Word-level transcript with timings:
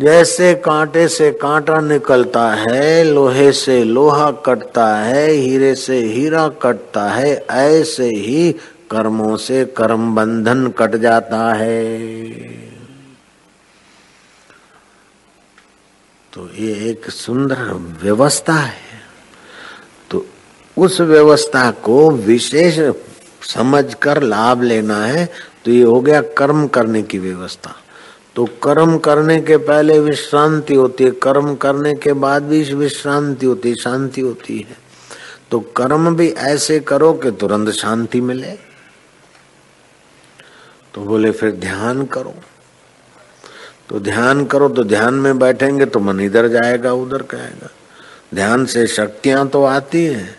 जैसे 0.00 0.54
कांटे 0.54 1.08
से 1.08 1.30
कांटा 1.30 1.80
निकलता 1.80 2.50
है, 2.50 3.04
लोहे 3.04 3.52
से 3.52 3.84
लोहा 3.84 4.30
कटता 4.30 4.96
है, 4.96 5.30
हीरे 5.30 5.74
से 5.74 5.98
हीरा 5.98 6.48
कटता 6.48 7.02
है, 7.02 7.46
ऐसे 7.50 8.04
ही 8.04 8.52
कर्मों 8.90 9.36
से 9.36 9.64
कर्म 9.64 10.14
बंधन 10.14 10.68
कट 10.68 10.96
जाता 10.96 11.54
है। 11.54 11.98
तो 16.32 16.50
ये 16.58 16.90
एक 16.90 17.10
सुंदर 17.10 17.58
व्यवस्था 18.02 18.54
है। 18.54 19.02
तो 20.10 20.26
उस 20.76 21.00
व्यवस्था 21.00 21.70
को 21.70 22.10
विशेष 22.10 22.94
समझकर 23.42 24.22
लाभ 24.22 24.62
लेना 24.62 25.04
है। 25.04 25.32
तो 25.64 25.70
ये 25.70 25.82
हो 25.82 26.00
गया 26.00 26.20
कर्म 26.20 26.66
करने 26.66 27.02
की 27.02 27.18
व्यवस्था। 27.18 27.74
तो 28.40 28.44
कर्म 28.62 28.98
करने 28.98 29.40
के 29.40 29.56
पहले 29.56 29.98
विश्रांति 30.00 30.74
होती 30.74 31.04
है। 31.04 31.10
कर्म 31.10 31.54
करने 31.54 31.94
के 31.94 32.12
बाद 32.12 32.42
भी 32.42 32.62
विश्रांति 32.74 33.46
होती 33.46 33.68
है, 33.68 33.74
शांति 33.74 34.20
होती 34.20 34.58
है। 34.58 34.76
तो 35.50 35.60
कर्म 35.76 36.16
भी 36.16 36.28
ऐसे 36.28 36.78
करो 36.80 37.12
कि 37.12 37.30
तुरंत 37.30 37.70
शांति 37.70 38.20
मिले। 38.20 38.52
तो 40.94 41.00
बोले, 41.00 41.30
फिर 41.30 41.50
ध्यान 41.50 42.04
करो। 42.06 42.34
तो 43.88 44.00
ध्यान 44.00 44.44
करो 44.44 44.68
तो 44.68 44.84
ध्यान 44.84 45.14
में 45.14 45.38
बैठेंगे 45.38 45.86
तो 45.86 46.00
मन 46.00 46.20
इधर 46.20 46.48
जाएगा, 46.48 46.92
उधर 46.92 47.22
कहेगा। 47.22 47.68
ध्यान 48.34 48.64
से 48.66 48.86
शक्तियाँ 48.86 49.48
तो 49.48 49.64
आती 49.64 50.04
है, 50.04 50.36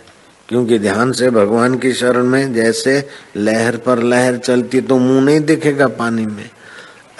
क्योंकि 0.50 0.80
ध्यान 0.80 1.12
से 1.12 1.30
भगवान 1.30 1.78
की 1.78 1.94
शरण 1.94 2.24
में 2.24 2.54
जैसे 2.54 3.08
लहर 3.38 3.78
पर 3.78 4.04
लहर 4.04 4.38
चलती 4.38 4.82
तो 4.82 4.98
मुँह 4.98 5.22
नहीं 5.22 5.40
दिखेगा 5.40 5.88
पानी 5.88 6.26
में। 6.26 6.50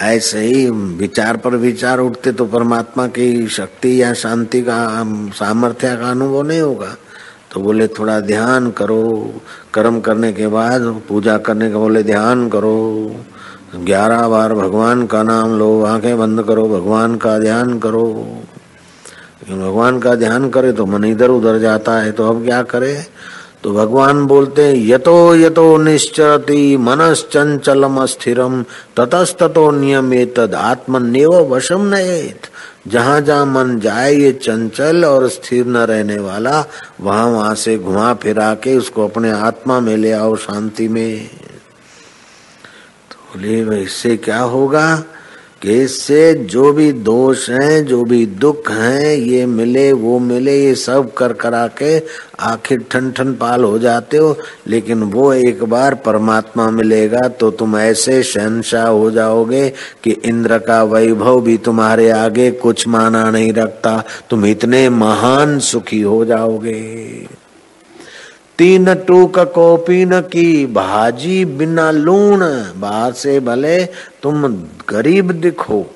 ऐसे 0.02 0.38
ही 0.38 0.70
विचार 0.70 1.36
पर 1.36 1.50
विचार 1.50 1.98
उठते 1.98 2.32
तो 2.32 2.46
परमात्मा 2.46 3.06
की 3.06 3.48
शक्ति 3.48 4.02
या 4.02 4.14
शांति 4.14 4.62
का 4.62 5.04
सामर्थ्य 5.34 5.96
का 5.96 6.10
अनुभव 6.10 6.42
नहीं 6.42 6.60
होगा। 6.60 6.96
तो 7.52 7.60
बोले, 7.60 7.88
थोड़ा 7.88 8.20
ध्यान 8.20 8.70
करो। 8.70 9.34
कर्म 9.74 10.00
करने 10.00 10.32
के 10.32 10.46
बाद, 10.46 11.02
पूजा 11.08 11.38
करने 11.38 11.68
के 11.68 11.76
बोले, 11.76 12.02
ध्यान 12.02 12.48
करो। 12.48 13.10
ग्यारह 13.76 14.28
बार 14.28 14.54
भगवान 14.54 15.06
का 15.06 15.22
नाम 15.22 15.58
लो, 15.58 15.82
आँखें 15.82 16.18
बंद 16.18 16.42
करो, 16.42 16.68
भगवान 16.68 17.16
का 17.16 17.38
ध्यान 17.38 17.78
करो। 17.78 18.36
भगवान 19.50 19.98
का 19.98 20.14
ध्यान 20.14 20.50
करे 20.50 20.72
तो 20.72 20.86
मन 20.86 21.04
इधर 21.04 21.28
उधर 21.28 21.58
जाता 21.58 21.98
है 21.98 22.12
तो 22.12 22.28
अब 22.28 22.44
क्या 22.44 22.62
करे? 22.62 23.06
तो 23.64 23.72
भगवान 23.72 24.24
बोलते 24.26 24.62
हैं, 24.62 24.74
यतो 24.86 25.34
यतो 25.34 25.76
निश्चरति 25.78 26.76
मनश्चंचलम 26.76 28.04
स्थिरम 28.06 28.62
ततस्ततो 28.96 29.70
नियमे 29.70 30.24
तद 30.26 30.54
आत्मनिव 30.54 31.34
वशम 31.54 31.82
नएत 31.86 32.48
जहाँ 32.88 33.20
जहाँ 33.20 33.46
मन 33.46 33.78
जाए 33.80 34.12
ये 34.14 34.32
चंचल 34.32 35.04
और 35.04 35.28
स्थिर 35.28 35.66
न 35.66 35.76
रहने 35.76 36.18
वाला, 36.18 36.64
वहाँ 37.00 37.26
वहाँ 37.26 37.54
से 37.54 37.78
घुमा 37.78 38.12
फिरा 38.14 38.54
के 38.54 38.76
उसको 38.76 39.04
अपने 39.08 39.30
आत्मा 39.30 39.78
में 39.80 39.96
ले 39.96 40.12
आओ 40.12 40.34
शांति 40.36 40.88
में। 40.88 41.26
तो 43.10 43.16
बोले 43.30 43.82
इससे 43.82 44.16
क्या 44.16 44.38
होगा? 44.38 45.04
कि 45.62 45.82
इससे 45.82 46.34
जो 46.34 46.72
भी 46.72 46.92
दोष 46.92 47.50
हैं, 47.50 47.86
जो 47.86 48.04
भी 48.04 48.26
दुख 48.26 48.70
हैं, 48.70 49.16
ये 49.16 49.46
मिले, 49.46 49.92
वो 49.92 50.18
मिले, 50.18 50.64
ये 50.64 50.74
सब 50.74 51.14
कर 51.14 51.32
करा 51.32 51.66
के 51.66 52.02
आखिर 52.40 52.84
ठन 52.90 53.10
ठन 53.10 53.32
पाल 53.34 53.64
हो 53.64 53.78
जाते 53.78 54.16
हो। 54.16 54.38
लेकिन 54.66 55.02
वो 55.02 55.32
एक 55.32 55.64
बार 55.64 55.94
परमात्मा 55.94 56.70
मिलेगा 56.70 57.28
तो 57.28 57.50
तुम 57.50 57.76
ऐसे 57.76 58.22
शहनशाह 58.22 58.86
हो 58.86 59.10
जाओगे 59.10 59.72
कि 60.04 60.10
इंद्र 60.10 60.58
का 60.58 60.82
वैभव 60.82 61.40
भी 61.40 61.56
तुम्हारे 61.56 62.10
आगे 62.10 62.50
कुछ 62.50 62.88
माना 62.88 63.30
नहीं 63.30 63.52
रखता। 63.52 64.04
तुम 64.30 64.46
इतने 64.46 64.88
महान 64.88 65.58
सुखी 65.58 66.00
हो 66.00 66.24
जाओगे। 66.24 67.41
तीन 68.58 68.94
टूक 68.94 69.38
कोपीन 69.38 70.20
की, 70.20 70.66
भाजी 70.66 71.44
बिना 71.44 71.90
लूण। 71.90 72.40
बाहर 72.76 73.12
से 73.12 73.40
भले 73.40 73.84
तुम 74.22 74.46
गरीब 74.88 75.32
दिखो। 75.32 75.86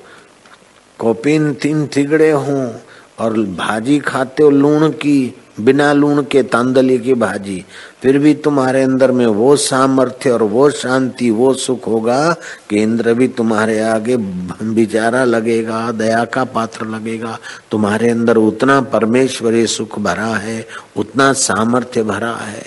कोपिन 0.99 1.53
तीन 1.53 1.87
थिगड़े 1.87 2.31
हो, 2.31 2.75
और 3.19 3.33
भाजी 3.33 3.99
खाते 3.99 4.43
हो 4.43 4.49
लूण 4.49 4.89
की। 4.89 5.33
बिना 5.59 5.93
लूण 5.93 6.21
के 6.21 6.43
तांदली 6.43 6.97
की 6.99 7.13
भाजी, 7.13 7.65
फिर 8.01 8.17
भी 8.17 8.33
तुम्हारे 8.33 8.81
अंदर 8.83 9.11
में 9.11 9.25
वो 9.25 9.55
सामर्थ्य 9.55 10.29
और 10.29 10.43
वो 10.43 10.69
शांति, 10.69 11.29
वो 11.29 11.53
सुख 11.53 11.87
होगा 11.87 12.35
कि 12.69 12.81
इंद्र 12.81 13.13
भी 13.13 13.27
तुम्हारे 13.27 13.79
आगे 13.79 14.17
बिचारा 14.17 15.23
लगेगा, 15.23 15.91
दया 15.91 16.25
का 16.25 16.43
पात्र 16.43 16.85
लगेगा। 16.85 17.37
तुम्हारे 17.71 18.09
अंदर 18.09 18.37
उतना 18.37 18.81
परमेश्वरी 18.81 19.67
सुख 19.67 19.99
भरा 19.99 20.35
है, 20.37 20.65
उतना 20.97 21.33
सामर्थ्य 21.33 22.03
भरा 22.03 22.33
है। 22.33 22.65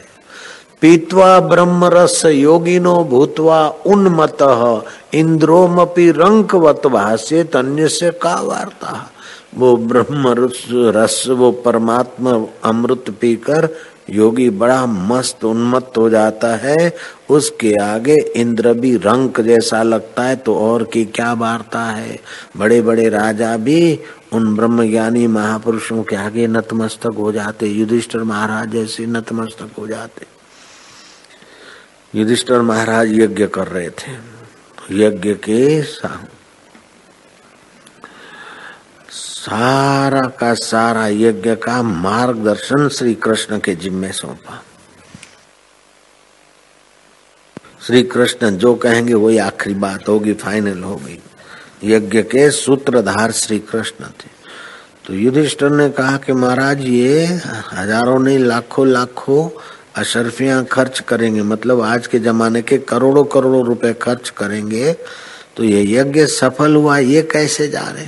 पीतवा 0.81 1.41
ब्रह्म 1.41 1.85
रस 1.85 2.25
योगिनो 2.25 3.05
भूतवा 3.05 3.69
उन्मत, 3.87 4.39
इंद्रोमपि 5.15 6.11
रंकवत 6.11 6.87
भाष्य 6.87 7.45
तन्य 7.45 7.89
से 7.89 8.11
का 8.11 8.41
वार्ता। 8.41 9.10
वो 9.53 9.77
ब्रह्म 9.77 10.29
रस 10.39 10.65
रस, 10.71 11.25
वो 11.29 11.51
परमात्मा 11.53 12.33
अमृत 12.65 13.11
पीकर 13.21 13.69
योगी 14.11 14.49
बड़ा 14.51 14.87
मस्त 14.87 15.45
उन्मत्त 15.45 15.99
हो 15.99 16.09
जाता 16.11 16.55
है। 16.57 16.93
उसके 17.31 17.75
आगे 17.75 18.17
इंद्र 18.37 18.73
भी 18.75 18.97
रंक 18.97 19.41
जैसा 19.41 19.83
लगता 19.83 20.23
है 20.23 20.37
तो 20.37 20.55
और 20.57 20.85
की 20.85 21.05
क्या 21.05 21.33
वार्ता 21.33 21.83
है? 21.83 22.19
बड़े 22.57 22.81
बड़े 22.83 23.09
राजा 23.09 23.57
भी 23.57 23.99
उन 24.33 24.55
ब्रह्म 24.57 24.89
ज्ञानी 24.91 25.27
महापुरुषों 25.27 26.03
के 26.03 26.17
आगे 26.17 26.47
नतमस्तक 26.47 27.15
हो 27.19 27.33
जाते, 27.33 27.67
युधिष्ठर 27.67 28.23
महाराज 28.23 28.71
जैसे 28.71 29.07
नतमस्तक 29.07 29.79
हो 29.79 29.87
जाते। 29.87 30.27
युधिष्ठर 32.15 32.63
महाराज 32.63 33.13
यज्ञ 33.13 33.47
कर 33.47 33.67
रहे 33.67 33.91
थे। 33.91 34.13
यज्ञ 34.93 35.35
के 35.35 35.83
सारा 39.41 40.21
का 40.41 40.53
सारा 40.55 41.07
यज्ञ 41.09 41.55
का 41.57 41.83
मार्गदर्शन 41.83 42.89
श्री 42.89 43.15
कृष्ण 43.15 43.59
के 43.59 43.75
जिम्मे 43.75 44.11
सौंपा। 44.13 44.61
श्री 47.87 48.03
कृष्ण 48.03 48.51
जो 48.57 48.75
कहेंगे 48.75 49.15
वही 49.15 49.39
आखिरी 49.39 49.75
बात 49.75 50.09
होगी 50.09 50.33
फाइनल 50.35 50.83
होगी। 50.83 51.19
यज्ञ 51.85 52.23
के 52.23 52.51
सूत्रधार 52.51 53.33
श्री 53.33 53.59
कृष्ण 53.59 54.05
थे। 54.05 54.29
तो 55.07 55.15
युधिष्ठर 55.15 55.71
ने 55.71 55.89
कहा 55.91 56.17
कि 56.17 56.33
महाराज, 56.33 56.81
ये 56.81 57.25
हज़ारों 57.73 58.19
नहीं, 58.19 58.39
लाखों 58.39 58.87
लाखों 58.89 59.49
अशरफियाँ 59.97 60.65
खर्च 60.65 61.01
करेंगे। 61.01 61.43
मतलब 61.43 61.81
आज 61.83 62.07
के 62.07 62.19
जमाने 62.19 62.63
के 62.63 62.79
करोड़ों 62.79 63.25
करोड़ों 63.25 63.67
रुपए 63.67 63.93
खर्च 63.93 64.29
करेंगे। 64.29 64.93
तो 65.57 65.65
ये 65.65 65.85
यज्ञ 65.89 66.27
सफल 66.29 66.75
हुआ, 66.75 66.99
ये 66.99 67.23
कैसे 67.23 67.69
जा 67.69 67.91
रहे 67.91 68.05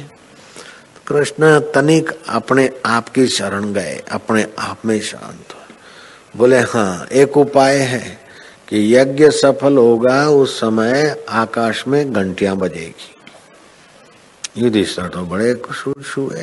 कृष्ण 1.12 1.58
तनिक 1.74 2.10
अपने 2.28 2.68
आप 2.86 3.08
की 3.08 3.26
शरण 3.26 3.72
गए, 3.72 4.02
अपने 4.10 4.46
आप 4.58 4.84
में 4.86 5.00
शांत 5.00 5.52
हो 5.52 6.38
बोले 6.38 6.58
हाँ 6.58 7.06
एक 7.12 7.36
उपाय 7.36 7.76
है 7.76 8.00
कि 8.68 8.94
यज्ञ 8.96 9.28
सफल 9.30 9.76
होगा, 9.76 10.28
उस 10.28 10.56
समय 10.60 11.24
आकाश 11.28 11.84
में 11.88 12.12
घंटियाँ 12.12 12.56
बजेगी। 12.56 13.10
युधिष्ठर 14.56 15.08
तो 15.08 15.24
बड़े 15.24 15.54
खुश 15.56 16.16
हुए 16.18 16.42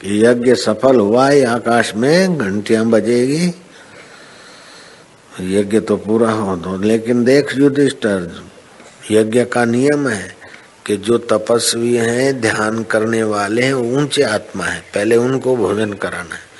कि 0.00 0.24
यज्ञ 0.24 0.54
सफल 0.54 0.96
हुआ 0.96 1.28
ही 1.28 1.42
आकाश 1.46 1.94
में 1.94 2.38
घंटियाँ 2.38 2.84
बजेगी। 2.86 3.52
यज्ञ 5.56 5.80
तो 5.80 5.96
पूरा 5.96 6.30
हो 6.32 6.56
तो 6.56 6.76
लेकिन 6.76 7.24
देख 7.24 7.56
युधिष्ठर, 7.56 8.30
यज्ञ 9.10 9.44
का 9.44 9.64
नियम 9.64 10.08
है 10.08 10.41
कि 10.86 10.96
जो 10.96 11.18
तपस्वी 11.18 11.94
हैं, 11.94 12.40
ध्यान 12.40 12.82
करने 12.82 13.22
वाले 13.22 13.62
हैं, 13.62 13.74
ऊँचे 13.74 14.22
आत्मा 14.22 14.64
है। 14.64 14.80
पहले 14.94 15.16
उनको 15.16 15.56
भोजन 15.56 15.92
कराना 15.92 16.34
है। 16.34 16.50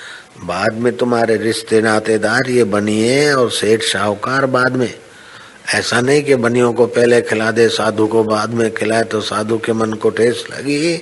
बाद 0.45 0.75
में 0.75 0.97
तुम्हारे 0.97 1.37
रिश्ते 1.37 1.81
नातेदार 1.81 2.51
ये 2.51 2.65
बनिए 2.65 3.33
और 3.33 3.51
सेठ 3.51 3.83
शाहूकार 3.83 4.47
बाद 4.47 4.77
में। 4.77 4.93
ऐसा 5.75 6.01
नहीं 6.01 6.23
कि 6.23 6.35
बनियों 6.35 6.73
को 6.73 6.87
पहले 6.87 7.21
खिला 7.23 7.51
दे, 7.51 7.69
साधु 7.69 8.07
को 8.07 8.23
बाद 8.25 8.51
में 8.51 8.73
खिलाए 8.75 9.05
तो 9.05 9.21
साधु 9.21 9.59
के 9.59 9.73
मन 9.73 9.93
को 9.93 10.11
ठेस 10.11 10.45
लगी 10.51 10.97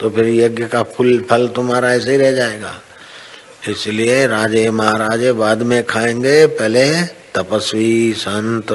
तो 0.00 0.10
फिर 0.10 0.26
यज्ञ 0.26 0.64
का 0.64 0.82
फुल, 0.82 1.18
फल 1.30 1.46
तुम्हारा 1.48 1.92
ऐसे 1.92 2.10
ही 2.10 2.16
रह 2.16 2.32
जाएगा। 2.32 2.72
इसलिए 3.68 4.26
राजे 4.26 4.70
महाराजे 4.70 5.32
बाद 5.32 5.62
में 5.62 5.84
खाएँगे, 5.86 6.46
पहले 6.46 6.84
तपस्वी 7.34 8.12
संत, 8.12 8.72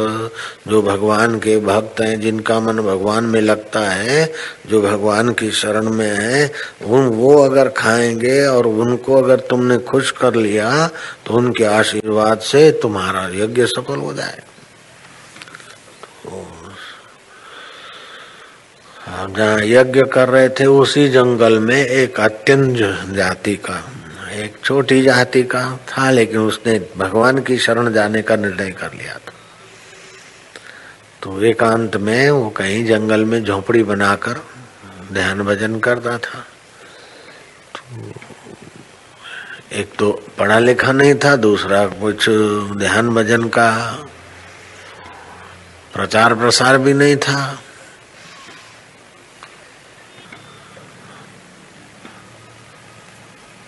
जो 0.67 0.81
भगवान 0.81 1.37
के 1.39 1.57
भक्त 1.59 2.01
हैं, 2.01 2.19
जिनका 2.21 2.59
मन 2.59 2.79
भगवान 2.79 3.23
में 3.25 3.39
लगता 3.41 3.79
है, 3.81 4.31
जो 4.69 4.81
भगवान 4.81 5.29
की 5.33 5.51
शरण 5.51 5.89
में 5.89 6.09
है 6.09 6.51
उन 6.81 7.07
वो 7.09 7.37
अगर 7.43 7.69
खाएँगे 7.69 8.45
और 8.47 8.67
उनको 8.67 9.15
अगर 9.15 9.39
तुमने 9.39 9.77
खुश 9.83 10.11
कर 10.11 10.35
लिया 10.35 10.87
तो 11.25 11.33
उनके 11.33 11.63
आशीर्वाद 11.65 12.39
से 12.41 12.69
तुम्हारा 12.81 13.27
यज्ञ 13.33 13.65
सफल 13.67 13.95
हो 13.97 14.13
जाए। 14.13 14.41
जहाँ 19.27 19.59
यज्ञ 19.61 20.03
कर 20.03 20.29
रहे 20.29 20.49
थे, 20.49 20.65
उसी 20.65 21.07
जंगल 21.09 21.59
में 21.59 21.85
एक 21.85 22.19
अत्यंत 22.19 22.77
जाति 23.15 23.55
का 23.65 23.81
एक 24.35 24.55
छोटी 24.63 25.01
जाति 25.01 25.43
का 25.43 25.77
था, 25.77 26.09
लेकिन 26.11 26.39
उसने 26.39 26.79
भगवान 26.97 27.41
की 27.41 27.57
शरण 27.57 27.93
जाने 27.93 28.21
का 28.21 28.35
निर्णय 28.35 28.71
कर 28.71 28.93
लिया 28.93 29.13
था। 29.13 29.33
तो 31.21 31.43
एकांत 31.43 31.95
में 31.95 32.29
वो 32.29 32.49
कहीं 32.49 32.85
जंगल 32.85 33.25
में 33.25 33.43
झोपड़ी 33.43 33.83
बनाकर 33.83 34.41
ध्यान 35.13 35.41
भजन 35.41 35.79
करता 35.79 36.17
था। 36.17 36.39
तो 37.75 38.13
एक 39.71 39.93
तो 39.99 40.11
पढ़ा 40.37 40.59
लिखा 40.59 40.91
नहीं 40.91 41.15
था, 41.15 41.35
दूसरा 41.35 41.85
कुछ 41.87 42.29
ध्यान 42.77 43.09
भजन 43.09 43.47
का 43.47 43.69
प्रचार 45.93 46.35
प्रसार 46.35 46.77
भी 46.77 46.93
नहीं 46.93 47.15
था। 47.17 47.59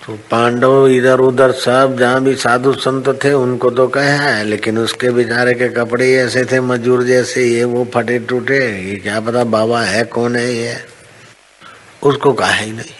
तो 0.08 0.14
पांडव 0.32 0.88
इधर 0.88 1.20
उधर 1.20 1.52
सब 1.52 1.96
जहाँ 2.00 2.24
भी 2.24 2.36
साधु 2.36 2.74
संत 2.74 3.24
थे, 3.24 3.34
उनको 3.34 3.70
तो 3.70 3.88
कहा 3.88 4.04
है, 4.04 4.44
लेकिन 4.44 4.78
उसके 4.78 5.10
बेचारे 5.10 5.54
के 5.54 5.70
कपड़े 5.70 6.16
ऐसे 6.16 6.46
थे, 6.46 6.60
मजूर 6.60 7.04
जैसे 7.04 7.44
ये 7.46 7.64
वो 7.64 7.88
फटे 7.94 8.20
टूटे, 8.20 8.90
ये 8.90 8.96
क्या 8.96 9.20
पता 9.20 9.44
बाबा 9.44 9.82
है, 9.82 10.04
कौन 10.04 10.36
है 10.36 10.54
ये? 10.54 10.78
उसको 12.04 12.34
कहा 12.34 12.54
ही 12.54 12.72
नहीं। 12.72 12.96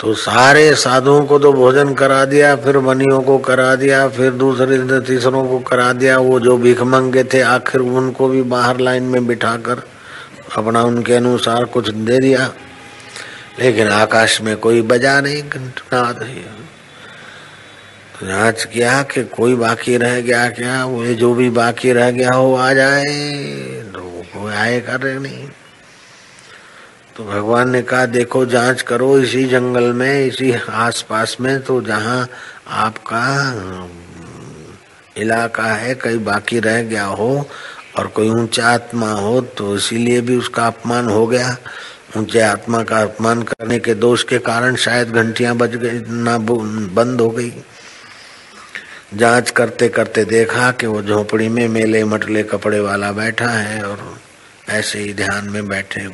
तो 0.00 0.14
सारे 0.14 0.74
साधुओं 0.74 1.24
को 1.24 1.38
तो 1.38 1.52
भोजन 1.52 1.94
करा 1.94 2.24
दिया, 2.24 2.56
फिर 2.56 2.78
बनियों 2.78 3.22
को 3.22 3.38
करा 3.38 3.74
दिया, 3.74 4.08
फिर 4.08 4.30
दूसरे 4.30 5.00
तीसरों 5.00 5.48
को 5.48 5.58
करा 5.58 5.92
दिया, 5.92 6.18
वो 6.18 6.40
जो 6.40 6.58
भीख 6.58 6.82
मंगे 6.82 7.24
थे, 7.24 7.40
आखिर 7.40 7.80
उनको 7.80 8.28
भी 8.28 8.42
बाहर 8.42 8.80
लाइन 8.80 9.02
में 9.02 9.26
बिठाकर, 9.26 9.82
अपना 10.56 10.82
उनके 10.82 11.14
अनुसार 11.14 11.64
कुछ 11.64 11.88
दे 11.88 12.18
दिया। 12.18 12.52
लेकिन 13.58 13.88
आकाश 13.88 14.40
में 14.40 14.56
कोई 14.56 14.82
बजा 14.82 15.20
नहीं 15.20 15.42
घंटनाद 15.42 16.26
जाँच 18.24 18.64
किया 18.64 19.02
कि 19.02 19.24
कोई 19.24 19.54
बाकी 19.54 19.96
रह 19.96 20.20
गया 20.20 20.48
क्या? 20.48 20.84
वो 20.84 21.06
जो 21.06 21.34
भी 21.34 21.50
बाकी 21.50 21.92
रह 21.92 22.10
गया 22.10 22.30
हो, 22.30 22.54
आ 22.54 22.72
जाए। 22.72 23.04
तो 23.94 24.22
कोई 24.34 24.54
आए 24.54 24.80
कर 24.80 25.00
रहे 25.00 25.18
नहीं। 25.18 25.48
तो 27.16 27.24
भगवान 27.24 27.70
ने 27.70 27.82
कहा, 27.82 28.06
देखो, 28.06 28.46
जाँच 28.46 28.82
करो 28.82 29.18
इसी 29.18 29.44
जंगल 29.44 29.92
में, 29.92 30.26
इसी 30.26 30.54
आसपास 30.70 31.36
में 31.40 31.62
तो 31.62 31.82
जहाँ 31.82 32.28
आपका, 32.68 33.48
इलाका 35.16 35.66
है, 35.66 35.94
कहीं 35.94 36.24
बाकी 36.24 36.60
रह 36.60 36.82
गया 36.82 37.04
हो 37.04 37.48
और 37.98 38.06
कोई 38.06 38.30
ऊँचा 38.30 38.68
आत्मा 38.68 39.12
हो 39.12 39.40
तो 39.40 39.76
इसीलिए 39.76 40.20
भी 40.20 40.36
उसका 40.36 40.66
अपमान 40.66 41.08
हो 41.08 41.26
गया। 41.26 41.56
ऊँचे 42.16 42.40
आत्मा 42.40 42.82
का 42.82 42.98
अपमान 42.98 43.42
करने 43.42 43.78
के 43.78 43.94
दोष 43.94 44.22
के 44.22 44.38
कारण 44.38 44.76
शायद 44.76 45.10
घंटियाँ 45.10 45.56
बज 45.56 45.76
गई, 45.76 46.00
ना 46.14 46.38
बंद 46.38 47.20
हो 47.20 47.30
गई। 47.30 47.52
जाँच 49.14 49.50
करते 49.50 49.88
करते 49.88 50.24
देखा 50.24 50.72
कि 50.72 50.86
वो 50.86 51.02
झोपड़ी 51.02 51.48
में 51.48 51.68
मेले 51.68 52.04
मटले 52.04 52.42
कपड़े 52.42 52.80
वाला 52.80 53.12
बैठा 53.12 53.48
है 53.48 53.82
और 53.82 54.20
ऐसे 54.68 54.98
ही 54.98 55.14
ध्यान 55.14 55.48
में 55.48 55.68
बैठे 55.68 56.08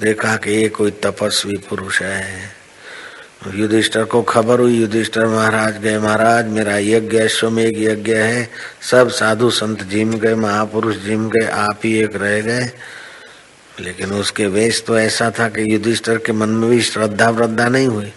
देखा 0.00 0.36
कि 0.36 0.50
ये 0.50 0.68
कोई 0.68 0.90
तपस्वी 0.90 1.56
पुरुष 1.56 2.02
है। 2.02 2.50
युधिष्ठर 3.54 4.04
को 4.04 4.22
खबर 4.22 4.60
हुई, 4.60 4.80
युधिष्ठर 4.80 5.26
महाराज 5.26 5.78
गए, 5.78 5.98
महाराज, 5.98 6.46
मेरा 6.46 6.78
यज्ञ 6.78 7.18
अश्वमेघ 7.18 7.78
यज्ञ 7.78 8.14
है। 8.14 8.50
सब 8.90 9.10
साधु 9.10 9.50
संत 9.50 9.82
जिम 9.82 10.12
गए, 10.12 10.34
महापुरुष 10.34 10.96
जिम 10.96 11.28
गए, 11.28 11.46
आप 11.46 11.80
ही 11.84 11.98
एक 11.98 12.16
रह 12.16 12.40
गए। 12.40 12.70
लेकिन 13.80 14.12
उसके 14.12 14.46
वेश 14.46 14.84
तो 14.86 14.98
ऐसा 14.98 15.30
था 15.30 15.48
कि 15.48 15.74
युधिष्ठर 15.74 16.18
के 16.18 16.32
मन 16.32 16.48
में 16.48 16.70
भी 16.70 16.82
श्रद्धा 16.82 17.30
वृद्धा 17.30 17.68
नहीं 17.68 17.86
हुई। 17.86 18.12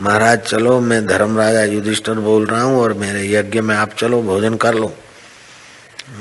महाराज, 0.00 0.38
चलो, 0.38 0.80
मैं 0.80 1.06
धर्म 1.06 1.38
राजा 1.38 1.64
युधिष्ठर 1.64 2.14
बोल 2.14 2.46
रहा 2.46 2.62
हूँ 2.62 2.80
और 2.80 2.92
मेरे 2.92 3.28
यज्ञ 3.32 3.60
में 3.60 3.76
आप 3.76 3.92
चलो, 3.92 4.22
भोजन 4.22 4.56
कर 4.56 4.74
लो। 4.74 4.96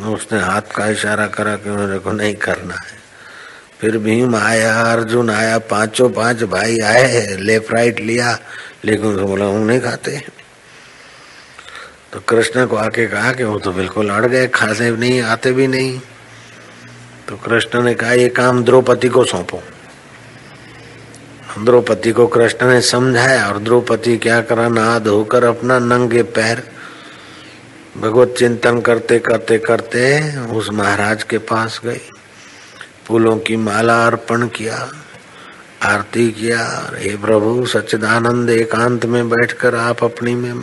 उसने 0.06 0.40
हाथ 0.40 0.62
का 0.76 0.88
इशारा 0.88 1.28
करा 1.28 1.56
कि 1.56 1.70
मेरे 1.70 2.00
को 2.00 2.12
नहीं 2.12 2.36
करना 2.36 2.76
है। 2.76 3.06
फिर 3.82 3.98
भीम 3.98 4.36
आया, 4.36 4.82
अर्जुन 4.82 5.30
आया, 5.30 5.58
पाँचों 5.58 6.10
पाँच 6.10 6.44
भाई 6.44 6.80
आए, 6.80 7.38
लेफ़्ट 7.40 7.74
राइट 7.74 8.00
लिया, 8.00 8.40
लेकिन 8.86 9.06
उसको 9.06 9.28
बोला 9.28 9.46
हम 9.46 9.56
नहीं 9.56 9.80
खाते? 9.80 10.24
तो 12.14 12.20
कृष्ण 12.20 12.66
को 12.66 12.76
आके 12.76 13.08
कहा 13.08 13.34
कि 13.34 13.44
वो 13.44 13.60
तो 13.60 13.72
बिल्कुल 13.72 14.10
अड़ 14.10 14.26
गए, 14.26 14.48
खाते 14.48 14.92
भी 14.92 14.98
नहीं, 14.98 15.22
आते 15.22 15.52
भी 15.52 15.68
नहीं। 15.68 16.02
तो 17.28 17.36
कृष्ण 17.36 17.82
ने 17.84 17.94
कहा, 17.94 18.14
ये 18.14 18.30
काम 18.30 18.64
द्रौपदी 18.64 19.10
को 19.10 19.24
सौंपो। 19.24 19.62
द्रौपदी 21.64 22.12
को 22.12 22.28
कृष्ण 22.28 22.68
ने 22.68 22.82
समझाया, 22.82 23.48
और 23.48 23.60
द्रौपदी 23.60 24.18
क्या 24.18 24.42
करा, 24.42 24.68
नहा 24.70 25.00
धोकर 25.00 25.44
अपना 25.44 25.80
नंगे 25.80 26.24
पैर 26.24 26.64
भगवत 27.98 28.36
चिंतन 28.38 28.80
करते 28.82 29.20
करते 29.20 29.58
करते 29.58 30.02
उस 30.48 30.70
महाराज 30.70 31.24
के 31.24 31.38
पास 31.38 31.80
गई। 31.86 32.02
फूलों 33.06 33.38
की 33.38 33.56
माला 33.58 34.06
अर्पण 34.08 34.48
किया, 34.48 34.88
आरती 35.84 36.30
किया 36.32 36.62
हे 36.96 37.16
प्रभु, 37.18 37.66
सच्चिदानंद, 37.66 38.50
एकांत 38.50 39.06
में 39.06 39.30
बैठकर 39.30 39.76
आप 39.76 40.04
अपनी 40.04 40.36
में 40.36 40.54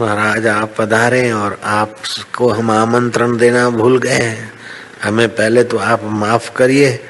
महाराज, 0.00 0.46
आप 0.46 0.74
पधारे 0.78 1.30
और 1.32 1.58
आपको 1.64 2.48
हम 2.48 2.70
आमंत्रण 2.70 3.36
देना 3.36 3.68
भूल 3.70 3.98
गए 3.98 4.10
हैं। 4.10 4.61
हमें 5.02 5.28
पहले 5.28 5.64
तो 5.64 5.78
आप 5.78 6.04
माफ़ 6.04 6.50
करिए 6.56 7.00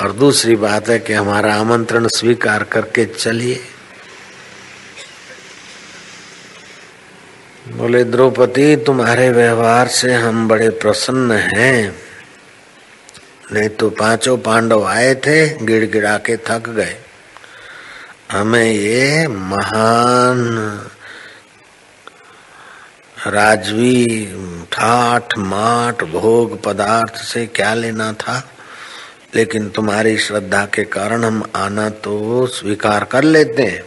और 0.00 0.12
दूसरी 0.12 0.56
बात 0.56 0.88
है 0.88 0.98
कि 0.98 1.12
हमारा 1.12 1.54
आमंत्रण 1.54 2.08
स्वीकार 2.08 2.62
करके 2.64 3.04
चलिए। 3.04 3.60
बोले, 7.68 8.04
द्रौपदी, 8.04 8.76
तुम्हारे 8.76 9.30
व्यवहार 9.30 9.88
से 9.88 10.14
हम 10.14 10.48
बड़े 10.48 10.70
प्रसन्न 10.70 11.32
हैं। 11.32 11.96
नहीं 13.52 13.68
तो 13.68 13.90
पाँचों 13.90 14.38
पांडव 14.38 14.84
आए 14.84 15.14
थे, 15.14 15.64
गिड़गिड़ा 15.64 16.16
के 16.18 16.36
थक 16.36 16.68
गए। 16.68 16.96
हमें 18.30 18.72
ये 18.72 19.26
महान 19.28 20.40
राजवी 23.26 24.26
ठाठ, 24.72 25.38
माठ, 25.38 26.04
भोग 26.04 26.62
पदार्थ 26.64 27.16
से 27.16 27.46
क्या 27.46 27.74
लेना 27.74 28.12
था? 28.12 28.50
लेकिन 29.34 29.70
तुम्हारी 29.70 30.18
श्रद्धा 30.18 30.66
के 30.66 30.84
कारण 30.84 31.24
हम 31.24 31.50
आना 31.56 31.90
तो 31.90 32.46
स्वीकार 32.46 33.04
कर 33.04 33.22
लेते 33.22 33.62
हैं। 33.62 33.82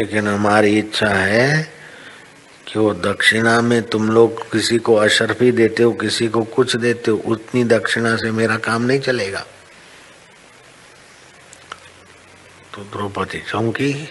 लेकिन 0.00 0.28
हमारी 0.28 0.78
इच्छा 0.78 1.08
है 1.08 1.72
कि 2.66 2.78
वो 2.78 2.94
दक्षिणा 2.94 3.60
में 3.60 3.82
तुम 3.82 4.10
लोग 4.10 4.52
किसी 4.52 4.78
को 4.78 4.94
अशरफी 4.94 5.52
देते 5.52 5.82
हो, 5.82 5.92
किसी 5.92 6.28
को 6.28 6.44
कुछ 6.44 6.76
देते 6.76 7.10
हो, 7.10 7.16
उतनी 7.16 7.64
दक्षिणा 7.64 8.16
से 8.16 8.30
मेरा 8.30 8.56
काम 8.56 8.82
नहीं 8.82 9.00
चलेगा। 9.00 9.46
तो 12.74 12.82
द्रौपदी 12.82 13.42
चौंकी। 13.50 14.08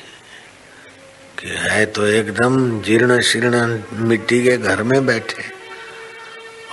कि 1.40 1.48
है 1.48 1.86
तो 1.86 2.06
एकदम 2.06 2.82
जीर्ण 2.82 3.22
शीर्ण 3.22 3.82
मिट्टी 3.94 4.44
के 4.44 4.58
घर 4.58 4.84
में 4.84 5.06
बैठे। 5.06 5.44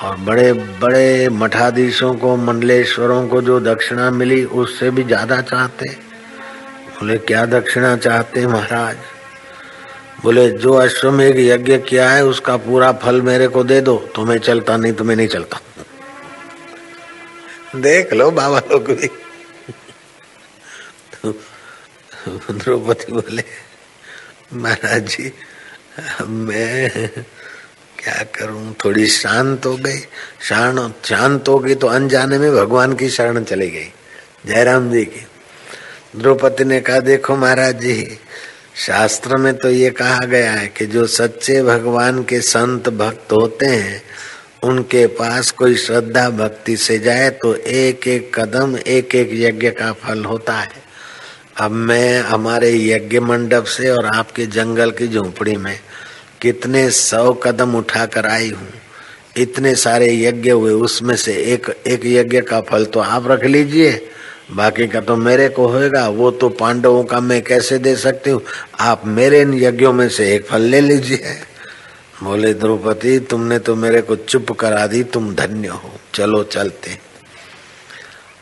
और 0.02 0.16
बड़े 0.16 0.52
बड़े 0.52 1.28
मठाधीशों 1.28 2.14
को, 2.14 2.36
मंडलेश्वरों 2.36 3.28
को 3.28 3.42
जो 3.42 3.60
दक्षिणा 3.60 4.10
मिली, 4.10 4.44
उससे 4.44 4.90
भी 4.90 5.04
ज़्यादा 5.04 5.40
चाहते। 5.40 5.88
बोले, 5.88 7.18
क्या 7.18 7.46
दक्षिणा 7.46 7.96
चाहते 7.96 8.46
महाराज? 8.46 8.96
बोले, 10.22 10.50
जो 10.50 10.72
अश्वमेघ 10.72 11.38
यज्ञ 11.38 11.78
किया 11.78 12.10
है, 12.10 12.24
उसका 12.24 12.56
पूरा 12.56 12.92
फल 12.92 13.22
मेरे 13.22 13.48
को 13.48 13.64
दे 13.64 13.80
दो 13.80 13.96
तो 14.14 14.24
मैं 14.24 14.38
चलता, 14.38 14.76
नहीं 14.76 14.92
तो 14.92 15.04
मैं 15.04 15.16
नहीं 15.16 15.28
चलता। 15.28 15.60
देख 17.76 18.12
लो 18.12 18.30
बाबा 18.30 18.58
लोग 18.58 18.92
भी। 18.92 19.10
द्रौपदी 22.50 23.12
बोले 23.12 23.71
महाराज 24.54 25.08
जी, 25.08 25.32
मैं 26.22 27.08
क्या 27.98 28.22
करूँ? 28.34 28.74
थोड़ी 28.84 29.06
शांत 29.06 29.66
हो 29.66 29.76
गई। 29.76 29.98
शांत 30.42 31.06
शांत 31.06 31.48
हो 31.48 31.58
गई 31.58 31.74
तो 31.74 31.86
अनजाने 31.86 32.38
में 32.38 32.50
भगवान 32.52 32.94
की 32.94 33.08
शरण 33.10 33.44
चली 33.44 33.70
गई। 33.70 33.92
जयराम 34.46 34.90
जी 34.92 35.04
की। 35.04 35.26
द्रौपदी 36.16 36.64
ने 36.64 36.80
कहा, 36.80 37.00
देखो 37.00 37.36
महाराज 37.36 37.80
जी, 37.80 38.18
शास्त्र 38.76 39.36
में 39.36 39.54
तो 39.54 39.70
ये 39.70 39.90
कहा 39.90 40.18
गया 40.18 40.52
है 40.52 40.66
कि 40.68 40.86
जो 40.86 41.06
सच्चे 41.06 41.62
भगवान 41.62 42.22
के 42.22 42.40
संत 42.40 42.88
भक्त 42.88 43.32
होते 43.32 43.66
हैं, 43.66 44.02
उनके 44.62 45.06
पास 45.06 45.50
कोई 45.50 45.76
श्रद्धा 45.76 46.28
भक्ति 46.30 46.76
से 46.76 46.98
जाए 46.98 47.30
तो 47.30 47.54
एक 47.54 48.06
एक 48.08 48.30
कदम 48.34 48.76
एक 48.76 49.14
एक 49.14 49.30
यज्ञ 49.32 49.70
का 49.70 49.92
फल 49.92 50.24
होता 50.24 50.54
है। 50.54 50.82
अब 51.60 51.70
मैं 51.70 52.20
हमारे 52.20 52.70
यज्ञ 52.72 53.20
मंडप 53.20 53.64
से 53.64 53.90
और 53.90 54.06
आपके 54.06 54.46
जंगल 54.46 54.90
की 54.90 55.08
झोपड़ी 55.08 55.56
में 55.56 55.80
कितने 56.40 56.90
सौ 56.90 57.32
कदम 57.32 57.74
उठा 57.74 58.06
कर 58.06 58.26
आई 58.26 58.50
हूँ। 58.50 58.68
इतने 59.36 59.74
सारे 59.74 60.16
यज्ञ 60.16 60.50
हुए, 60.50 60.72
उसमें 60.72 61.16
से 61.16 61.32
एक 61.32 61.82
एक 61.86 62.00
यज्ञ 62.06 62.40
का 62.40 62.60
फल 62.60 62.84
तो 62.84 63.00
आप 63.00 63.26
रख 63.26 63.44
लीजिए। 63.44 64.08
बाकी 64.52 64.86
का 64.86 65.00
तो 65.00 65.16
मेरे 65.16 65.48
को 65.48 65.68
होएगा, 65.68 66.08
वो 66.08 66.30
तो 66.30 66.48
पांडवों 66.48 67.04
का 67.04 67.20
मैं 67.20 67.42
कैसे 67.42 67.78
दे 67.78 67.96
सकती 67.96 68.30
हूँ? 68.30 68.42
आप 68.80 69.02
मेरे 69.06 69.40
इन 69.40 69.54
यज्ञों 69.54 69.92
में 69.92 70.08
से 70.08 70.34
एक 70.34 70.46
फल 70.46 70.62
ले 70.62 70.80
लीजिए। 70.80 71.36
बोले, 72.22 72.54
द्रौपदी, 72.54 73.18
तुमने 73.18 73.58
तो 73.58 73.76
मेरे 73.76 74.00
को 74.00 74.16
चुप 74.16 74.52
करा 74.52 74.86
दी, 74.86 75.02
तुम 75.02 75.34
धन्य 75.34 75.68
हो। 75.68 75.90
चलो, 76.14 76.42
चलते 76.42 77.11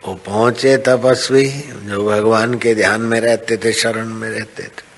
वो 0.08 0.14
पहुँचे 0.14 0.76
तपस्वी, 0.76 1.48
जो 1.84 2.08
भगवान 2.08 2.54
के 2.54 2.74
ध्यान 2.74 3.00
में 3.00 3.20
रहते 3.20 3.56
थे, 3.56 3.72
शरण 3.72 4.06
में 4.06 4.30
रहते 4.30 4.62
थे। 4.62 4.88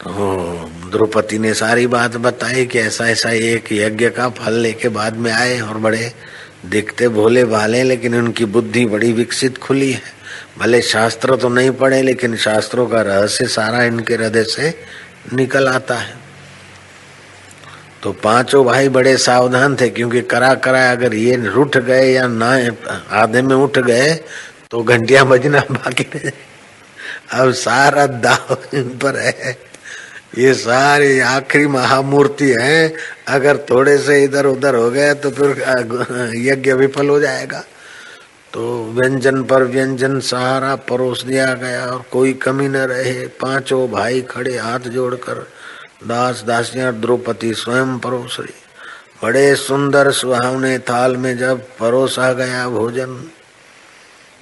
तो 0.00 0.70
द्रौपदी 0.90 1.38
ने 1.38 1.54
सारी 1.54 1.86
बात 1.86 2.16
बताई 2.16 2.66
कि 2.66 2.78
ऐसा 2.78 3.08
ऐसा 3.08 3.30
एक 3.30 3.72
यज्ञ 3.72 4.08
का 4.10 4.28
फल 4.28 4.52
लेके 4.52 4.88
बाद 4.88 5.16
में 5.16 5.32
आए 5.32 5.60
और 5.60 5.78
बड़े 5.78 6.12
दिखते 6.66 7.08
भोले 7.08 7.44
भाले, 7.44 7.82
लेकिन 7.82 8.14
उनकी 8.14 8.44
बुद्धि 8.44 8.86
बड़ी 8.86 9.12
विकसित 9.12 9.58
खुली 9.58 9.92
है। 9.92 10.02
भले 10.58 10.82
शास्त्र 10.82 11.36
तो 11.36 11.48
नहीं 11.48 11.70
पढ़े, 11.70 12.02
लेकिन 12.02 12.36
शास्त्रों 12.36 12.86
का 12.86 13.02
रहस्य 13.02 13.46
सारा 13.46 13.82
इनके 13.82 14.14
हृदय 14.14 14.44
से 14.44 14.74
निकल 15.32 15.68
आता 15.68 15.94
है। 15.94 16.17
तो 18.02 18.12
पाँचों 18.14 18.64
भाई 18.64 18.88
बड़े 18.88 19.16
सावधान 19.18 19.76
थे, 19.76 19.88
क्योंकि 19.90 20.20
करा 20.24 20.54
करा 20.56 20.90
अगर 20.90 21.14
ये 21.14 21.36
रुठ 21.36 21.76
गए 21.78 22.10
या 22.12 22.26
ना 22.28 22.50
आधे 23.12 23.42
में 23.42 23.54
उठ 23.56 23.78
गए 23.80 24.12
तो 24.70 24.82
घंटिया 24.82 25.24
बजना 25.24 25.60
बाकी 25.70 26.04
अब 27.32 27.50
सारा 27.54 28.06
दाव 28.06 28.56
इन 28.74 28.88
पर 28.98 29.16
है। 29.16 29.56
ये 30.38 30.52
सारी 30.54 31.18
आखिरी 31.20 31.66
महामूर्ति 31.66 32.50
है। 32.60 32.94
अगर 33.28 33.56
थोड़े 33.70 33.96
से 33.98 34.22
इधर 34.24 34.46
उधर 34.46 34.74
हो 34.74 34.90
गए 34.90 35.12
तो 35.14 35.30
फिर 35.30 36.34
यज्ञ 36.38 36.72
विफल 36.74 37.08
हो 37.08 37.18
जाएगा। 37.20 37.64
तो 38.52 38.62
व्यंजन 38.92 39.42
पर 39.44 39.64
व्यंजन 39.64 40.18
सहारा 40.22 40.74
परोस 40.88 41.24
दिया 41.24 41.52
गया, 41.54 41.86
और 41.86 42.04
कोई 42.12 42.32
कमी 42.42 42.68
न 42.68 42.76
रहे। 42.88 43.26
पाँचों 43.40 43.86
भाई 43.90 44.20
खड़े 44.30 44.56
हाथ 44.58 44.88
जोड़कर 44.90 45.46
दास 46.06 46.42
दासियाँ 46.46 46.92
द्रौपदी 47.00 47.54
स्वयं 47.54 47.98
परोस 47.98 48.36
रही 48.40 48.54
बड़े 49.22 49.56
सुंदर 49.56 50.10
सुहावने 50.10 50.78
थाल 50.78 51.16
में 51.16 51.38
जब 51.38 51.60
परोसा 51.78 52.32
गया 52.32 52.68
भोजन 52.68 53.14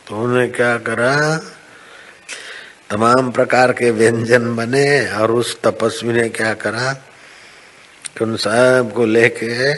तो 0.09 0.17
उन्हें 0.17 0.53
क्या 0.53 0.77
करा? 0.79 1.37
तमाम 2.91 3.31
प्रकार 3.31 3.73
के 3.73 3.91
व्यंजन 3.91 4.55
बने 4.57 5.11
और 5.11 5.31
उस 5.31 5.57
तपस्वी 5.63 6.13
ने 6.13 6.29
क्या 6.29 6.55
करा 6.55 6.93
कि 8.17 8.25
उन 8.25 8.37
सबको 8.37 9.07
लेके, 9.07 9.75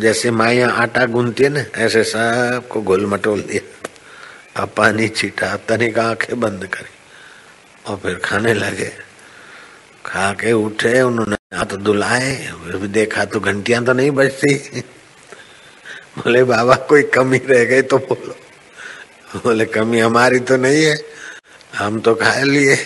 जैसे 0.00 0.30
माया 0.30 0.68
आटा 0.68 1.06
गूंथती 1.06 1.44
है 1.44 1.48
ना, 1.48 1.64
ऐसे 1.76 2.04
सबको 2.04 2.82
गोल 2.82 3.06
मटोल 3.06 3.40
दिया। 3.42 4.62
अब 4.62 4.68
पानी 4.76 5.08
छीटा, 5.08 5.56
तनिक 5.56 5.98
आँखें 5.98 6.40
बंद 6.40 6.66
करी 6.66 6.92
और 7.86 7.96
फिर 7.96 8.14
खाने 8.14 8.54
लगे। 8.54 9.03
खा 10.06 10.32
के 10.32 10.52
उठे, 10.52 11.00
उन्होंने 11.02 11.36
हाथ 11.56 11.76
भी 12.76 12.88
देखा 12.88 13.24
तो 13.24 13.40
घंटियाँ 13.40 13.84
तो 13.84 13.92
नहीं 13.92 14.10
बजती। 14.10 14.54
बोले, 16.18 16.44
बाबा, 16.44 16.74
कोई 16.74 17.02
कमी 17.02 17.38
रह 17.38 17.64
गई 17.64 17.82
तो 17.82 17.98
बोलो। 17.98 18.36
बोले, 19.44 19.64
कमी 19.64 20.00
हमारी 20.00 20.38
तो 20.38 20.56
नहीं 20.56 20.84
है, 20.84 20.98
हम 21.78 22.00
तो 22.00 22.14
खा 22.14 22.42
लिए 22.42 22.76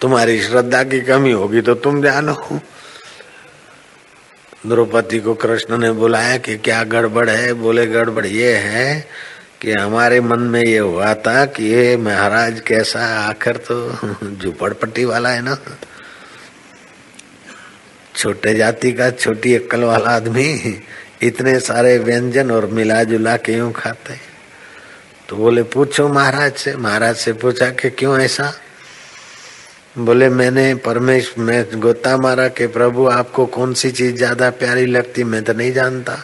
तुम्हारी 0.00 0.42
श्रद्धा 0.42 0.82
की 0.82 1.00
कमी 1.00 1.32
होगी 1.32 1.60
तो 1.60 1.74
तुम 1.74 2.02
जानो। 2.02 2.60
द्रौपदी 4.66 5.20
को 5.20 5.34
कृष्ण 5.34 5.78
ने 5.78 5.92
बुलाया 5.92 6.36
कि 6.38 6.56
क्या 6.56 6.84
गड़बड़ 6.84 7.30
है? 7.30 7.52
बोले, 7.52 7.86
गड़बड़ 7.86 8.26
ये 8.26 8.56
है 8.56 9.08
कि 9.62 9.72
हमारे 9.72 10.20
मन 10.20 10.38
में 10.38 10.64
ये 10.64 10.78
हुआ 10.78 11.14
था 11.14 11.44
कि 11.44 11.64
ये 11.64 11.96
महाराज 11.96 12.60
कैसा 12.60 13.00
आखिर 13.28 13.56
तो 13.56 13.76
झुपड़पट्टी 14.36 15.04
वाला 15.04 15.28
है 15.28 15.42
ना? 15.42 15.58
छोटे 18.16 18.54
जाति 18.54 18.92
का 18.92 19.10
छोटी 19.10 19.54
अक्कल 19.54 19.84
वाला 19.84 20.10
आदमी 20.10 20.80
इतने 21.22 21.60
सारे 21.60 21.98
व्यंजन 21.98 22.50
और 22.50 22.66
मिला 22.66 23.04
जुला 23.04 23.36
के 23.36 23.52
यूँ 23.52 23.72
खाते 23.72 24.28
तो 25.28 25.36
बोले, 25.36 25.62
पूछो 25.62 26.08
महाराज 26.08 26.52
से। 26.52 26.76
महाराज 26.76 27.16
से 27.16 27.32
पूछा 27.32 27.70
कि 27.70 27.90
क्यों 27.90 28.18
ऐसा? 28.18 28.52
बोले, 29.98 30.28
मैंने 30.28 30.74
परमेश, 30.74 31.34
मैं 31.38 31.80
गोता 31.80 32.16
मारा 32.16 32.48
के 32.48 32.66
प्रभु 32.66 33.06
आपको 33.06 33.46
कौन 33.46 33.74
सी 33.74 33.90
चीज़ 33.90 34.16
ज़्यादा 34.16 34.50
प्यारी 34.50 34.86
लगती 34.86 35.24
मैं 35.24 35.44
तो 35.44 35.52
नहीं 35.52 35.72
जानता। 35.72 36.16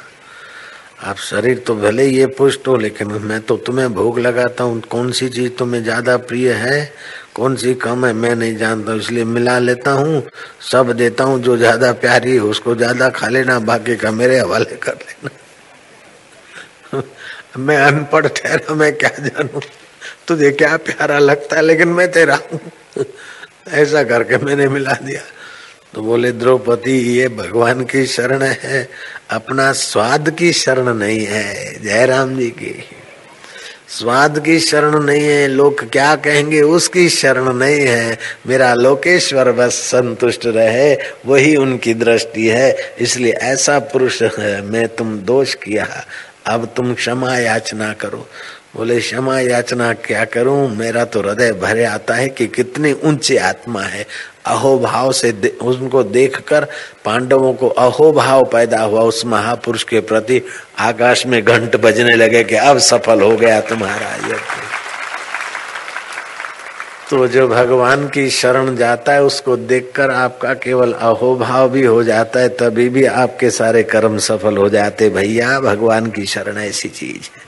आप 1.04 1.16
शरीर 1.16 1.58
तो 1.58 1.74
भले 1.74 2.06
ये 2.06 2.26
पुष्ट 2.26 2.68
हो, 2.68 2.76
लेकिन 2.76 3.08
मैं 3.08 3.40
तो 3.40 3.56
तुम्हें 3.56 3.94
भोग 3.94 4.18
लगाता 4.18 4.64
हूँ। 4.64 4.80
कौन 4.80 5.12
सी 5.12 5.28
चीज़ 5.28 5.50
तुम्हें 5.52 5.82
ज़्यादा 5.82 6.16
प्रिय 6.16 6.52
है? 6.52 6.92
कौन 7.34 7.56
सी 7.56 7.74
कम 7.74 8.06
है? 8.06 8.12
मैं 8.12 8.34
नहीं 8.34 8.56
जानता, 8.56 8.94
इसलिए 8.94 9.24
मिला 9.24 9.58
लेता 9.58 9.90
हूँ। 9.90 10.22
सब 10.70 10.92
देता 10.92 11.24
हूँ, 11.24 11.42
जो 11.42 11.56
ज़्यादा 11.56 11.92
प्यारी 11.92 12.32
है, 12.32 12.38
उसको 12.38 12.74
ज़्यादा 12.74 13.08
खा 13.08 13.28
लेना, 13.28 13.58
बाकी 13.58 13.96
का 13.96 14.10
मेरे 14.10 14.38
हवाले 14.38 14.76
कर 14.76 14.94
लेना। 14.94 15.30
मैं 17.58 17.76
अनपढ़ 17.76 18.26
ठहरा, 18.26 18.74
मैं 18.74 18.92
क्या 18.92 19.10
जानू? 19.18 19.60
तुझे 20.28 20.50
क्या 20.50 20.76
प्यारा 20.76 21.18
लगता 21.18 21.56
है, 21.56 21.62
लेकिन 21.62 21.88
मैं 21.88 22.10
तेरा 22.12 22.38
हूँ। 22.52 22.60
ऐसा 23.68 24.02
करके 24.02 24.38
मैंने 24.38 24.68
मिला 24.68 24.92
दिया। 24.92 25.20
तो 25.94 26.02
बोले, 26.02 26.32
द्रौपदी, 26.32 26.98
ये 27.18 27.28
भगवान 27.28 27.84
की 27.84 28.06
शरण 28.06 28.42
है, 28.42 28.88
अपना 29.30 29.72
स्वाद 29.72 30.30
की 30.30 30.52
शरण 30.52 30.94
नहीं 30.94 31.26
है। 31.26 31.82
जयराम 31.84 32.38
जी 32.38 32.48
की, 32.50 32.84
स्वाद 33.88 34.38
की 34.44 34.58
शरण 34.60 34.98
नहीं 35.02 35.22
है, 35.22 35.48
लोग 35.48 35.90
क्या 35.90 36.16
कहेंगे, 36.16 36.62
उसकी 36.62 37.08
शरण 37.08 37.52
नहीं 37.52 37.80
है। 37.80 38.18
मेरा 38.46 38.74
लोकेश्वर 38.74 39.52
बस 39.52 39.74
संतुष्ट 39.74 40.46
रहे, 40.46 40.96
वही 41.26 41.56
उनकी 41.56 41.94
दृष्टि 41.94 42.48
है। 42.48 42.96
इसलिए 42.98 43.32
ऐसा 43.32 43.78
पुरुष 43.78 44.22
है, 44.22 44.62
मैं 44.62 44.88
तुम 44.88 45.18
दोष 45.18 45.54
किया, 45.54 46.06
अब 46.46 46.72
तुम 46.76 46.94
क्षमा 46.94 47.38
याचना 47.38 47.92
करो। 47.92 48.28
बोले, 48.76 49.00
क्षमा 49.00 49.40
याचना 49.40 49.92
क्या 49.92 50.24
करूँ? 50.24 50.76
मेरा 50.76 51.04
तो 51.04 51.20
हृदय 51.20 51.52
भरे 51.52 51.84
आता 51.84 52.14
है 52.14 52.28
कि 52.28 52.46
कितनी 52.46 52.92
ऊँची 52.92 53.36
आत्मा 53.36 53.82
है। 53.82 54.06
अहो 54.46 54.78
भाव 54.78 55.12
से 55.12 55.32
दे, 55.32 55.48
उनको 55.62 56.02
देखकर 56.02 56.66
पांडवों 57.04 57.52
को 57.54 57.68
अहोभाव 57.68 58.44
पैदा 58.44 58.80
हुआ। 58.80 59.02
उस 59.02 59.24
महापुरुष 59.26 59.82
के 59.82 60.00
प्रति 60.00 60.40
आकाश 60.78 61.26
में 61.26 61.42
घंट 61.44 61.76
बजने 61.76 62.14
लगे 62.16 62.44
कि 62.44 62.54
अब 62.54 62.78
सफल 62.78 63.22
हो 63.22 63.36
गया 63.36 63.60
तुम्हारा 63.60 64.14
यज्ञ 64.16 64.34
तो 67.10 67.26
जो 67.28 67.46
भगवान 67.48 68.06
की 68.08 68.28
शरण 68.30 68.76
जाता 68.76 69.12
है 69.12 69.22
उसको 69.22 69.56
देखकर 69.56 70.10
आपका 70.10 70.52
केवल 70.54 70.92
अहोभाव 70.92 71.68
भी 71.68 71.84
हो 71.84 72.02
जाता 72.04 72.40
है 72.40 72.48
तभी 72.56 72.88
भी 72.88 73.04
आपके 73.04 73.50
सारे 73.50 73.82
कर्म 73.82 74.18
सफल 74.18 74.56
हो 74.56 74.68
जाते। 74.68 75.08
भैया 75.10 75.58
भगवान 75.60 76.06
की 76.06 76.26
शरण 76.26 76.58
ऐसी 76.58 76.88
चीज़ 76.88 77.28
है। 77.36 77.43